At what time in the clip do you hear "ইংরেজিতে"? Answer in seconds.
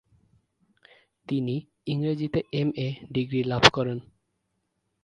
1.87-2.39